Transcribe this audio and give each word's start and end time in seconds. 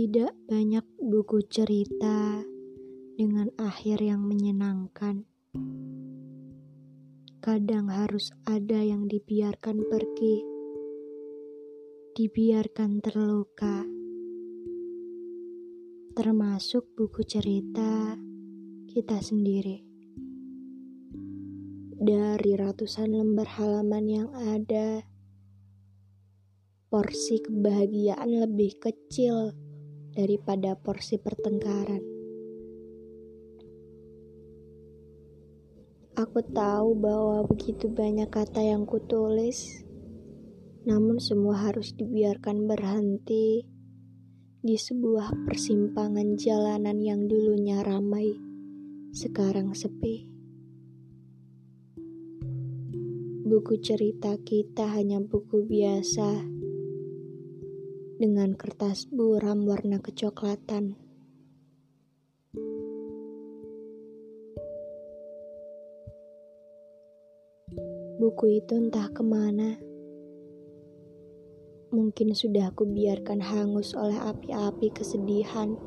Tidak 0.00 0.48
banyak 0.48 0.96
buku 0.96 1.44
cerita 1.44 2.40
dengan 3.20 3.52
akhir 3.60 4.00
yang 4.00 4.24
menyenangkan. 4.24 5.28
Kadang 7.44 7.92
harus 7.92 8.32
ada 8.48 8.80
yang 8.80 9.12
dibiarkan 9.12 9.76
pergi, 9.92 10.40
dibiarkan 12.16 13.04
terluka, 13.04 13.84
termasuk 16.16 16.96
buku 16.96 17.20
cerita 17.28 18.16
kita 18.88 19.20
sendiri. 19.20 19.84
Dari 22.00 22.52
ratusan 22.56 23.20
lembar 23.20 23.52
halaman 23.52 24.04
yang 24.08 24.32
ada, 24.32 25.04
porsi 26.88 27.44
kebahagiaan 27.44 28.48
lebih 28.48 28.80
kecil 28.80 29.68
daripada 30.14 30.74
porsi 30.74 31.16
pertengkaran. 31.16 32.02
Aku 36.18 36.44
tahu 36.44 36.98
bahwa 37.00 37.46
begitu 37.48 37.88
banyak 37.88 38.28
kata 38.28 38.60
yang 38.60 38.84
kutulis, 38.84 39.80
namun 40.84 41.16
semua 41.16 41.70
harus 41.70 41.96
dibiarkan 41.96 42.68
berhenti 42.68 43.64
di 44.60 44.76
sebuah 44.76 45.48
persimpangan 45.48 46.36
jalanan 46.36 47.00
yang 47.00 47.24
dulunya 47.24 47.80
ramai, 47.80 48.36
sekarang 49.16 49.72
sepi. 49.72 50.28
Buku 53.48 53.80
cerita 53.80 54.36
kita 54.44 54.92
hanya 54.92 55.24
buku 55.24 55.64
biasa 55.64 56.59
dengan 58.20 58.52
kertas 58.52 59.08
buram 59.08 59.64
warna 59.64 59.96
kecoklatan. 59.96 60.92
Buku 68.20 68.60
itu 68.60 68.76
entah 68.76 69.08
ke 69.08 69.24
mana. 69.24 69.80
Mungkin 71.96 72.36
sudah 72.36 72.68
aku 72.68 72.84
biarkan 72.84 73.40
hangus 73.40 73.96
oleh 73.96 74.20
api-api 74.20 74.92
kesedihan. 74.92 75.80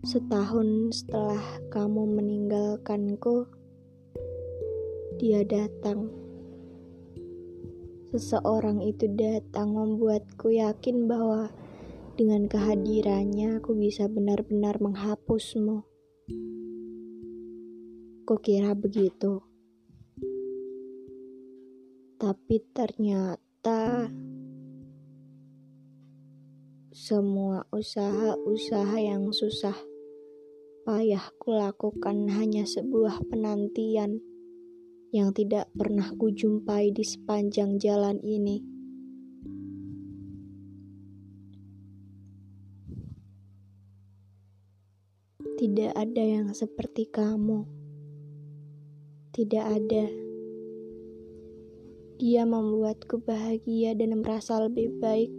Setahun 0.00 0.96
setelah 1.04 1.44
kamu 1.68 2.02
meninggalkanku, 2.18 3.46
dia 5.22 5.46
datang. 5.46 6.10
Seseorang 8.10 8.82
itu 8.82 9.06
datang 9.14 9.70
membuatku 9.70 10.50
yakin 10.50 11.06
bahwa 11.06 11.46
dengan 12.18 12.50
kehadirannya 12.50 13.62
aku 13.62 13.78
bisa 13.78 14.10
benar-benar 14.10 14.82
menghapusmu. 14.82 15.86
Kukira 18.26 18.74
begitu. 18.74 19.46
Tapi 22.18 22.56
ternyata 22.74 24.10
semua 26.90 27.62
usaha-usaha 27.70 28.98
yang 28.98 29.30
susah 29.30 29.78
payah 30.82 31.30
kulakukan 31.38 32.26
hanya 32.26 32.66
sebuah 32.66 33.22
penantian 33.30 34.31
yang 35.12 35.36
tidak 35.36 35.68
pernah 35.76 36.08
kujumpai 36.16 36.88
di 36.88 37.04
sepanjang 37.04 37.76
jalan 37.76 38.16
ini. 38.24 38.64
Tidak 45.60 45.92
ada 45.92 46.22
yang 46.24 46.48
seperti 46.56 47.12
kamu. 47.12 47.68
Tidak 49.36 49.64
ada. 49.68 50.06
Dia 52.16 52.42
membuatku 52.48 53.20
bahagia 53.20 53.92
dan 53.92 54.16
merasa 54.16 54.64
lebih 54.64 54.96
baik. 54.96 55.30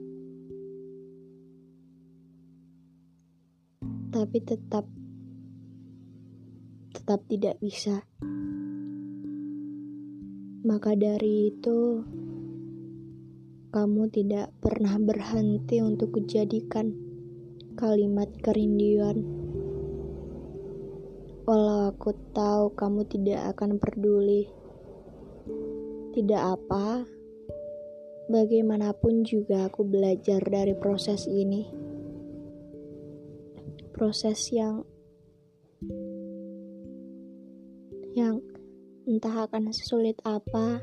Tapi 4.14 4.38
tetap 4.46 4.86
tetap 6.94 7.25
tidak 7.25 7.58
bisa. 7.58 8.06
Maka 10.63 10.96
dari 10.96 11.51
itu, 11.51 12.07
kamu 13.75 14.07
tidak 14.16 14.47
pernah 14.63 14.96
berhenti 14.96 15.84
untuk 15.84 16.16
kujadikan 16.16 16.96
kalimat 17.75 18.31
kerinduan. 18.40 19.28
Walau 21.44 21.91
aku 21.91 22.16
tahu 22.31 22.72
kamu 22.79 23.03
tidak 23.12 23.51
akan 23.51 23.75
peduli, 23.75 24.47
tidak 26.16 26.56
apa. 26.56 27.03
Bagaimanapun 28.31 29.28
juga 29.28 29.68
aku 29.68 29.84
belajar 29.84 30.40
dari 30.47 30.80
proses 30.80 31.28
ini. 31.28 31.68
Proses 33.91 34.47
yang 34.56 34.88
yang 38.16 38.53
entah 39.03 39.52
akan 39.52 39.75
sesulit 39.75 40.16
apa 40.24 40.80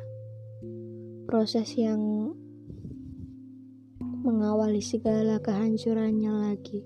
proses 1.25 1.72
yang 1.72 2.28
mengawali 4.20 4.84
segala 4.84 5.41
kehancurannya 5.41 6.28
lagi. 6.28 6.84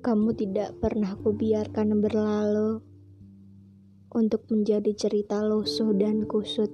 Kamu 0.00 0.32
tidak 0.40 0.80
pernah 0.80 1.12
kubiarkan 1.20 2.00
berlalu 2.00 2.80
untuk 4.16 4.48
menjadi 4.48 4.96
cerita 4.96 5.44
lusuh 5.44 5.92
dan 5.92 6.24
kusut 6.24 6.72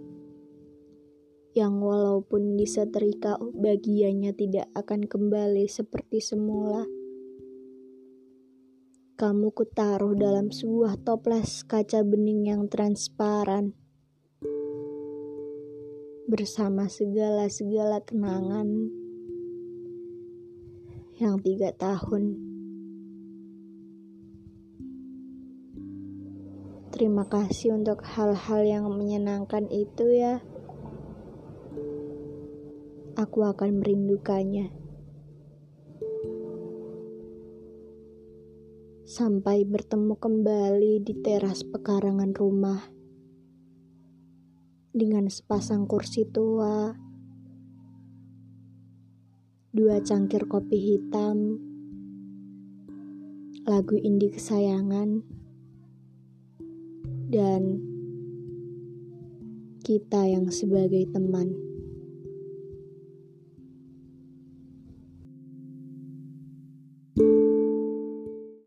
yang 1.58 1.82
walaupun 1.82 2.54
disetrika 2.54 3.42
bagiannya 3.42 4.30
tidak 4.38 4.70
akan 4.78 5.10
kembali 5.10 5.66
seperti 5.66 6.22
semula 6.22 6.86
kamu 9.24 9.56
kutaruh 9.56 10.12
dalam 10.12 10.52
sebuah 10.52 11.00
toples 11.00 11.64
kaca 11.64 12.04
bening 12.04 12.44
yang 12.44 12.68
transparan. 12.68 13.72
Bersama 16.28 16.92
segala-segala 16.92 18.04
kenangan 18.04 18.68
yang 21.16 21.40
tiga 21.40 21.72
tahun. 21.72 22.36
Terima 26.92 27.24
kasih 27.24 27.80
untuk 27.80 28.04
hal-hal 28.04 28.60
yang 28.60 28.92
menyenangkan 28.92 29.72
itu 29.72 30.04
ya. 30.20 30.44
Aku 33.16 33.40
akan 33.40 33.80
merindukannya. 33.80 34.83
Sampai 39.04 39.68
bertemu 39.68 40.16
kembali 40.16 41.04
di 41.04 41.12
teras 41.20 41.60
pekarangan 41.60 42.32
rumah 42.32 42.80
dengan 44.96 45.28
sepasang 45.28 45.84
kursi 45.84 46.24
tua, 46.24 46.88
dua 49.76 50.00
cangkir 50.00 50.48
kopi 50.48 50.78
hitam, 50.80 51.60
lagu 53.68 54.00
indie 54.00 54.32
kesayangan, 54.32 55.20
dan 57.28 57.62
kita 59.84 60.32
yang 60.32 60.48
sebagai 60.48 61.12
teman. 61.12 61.73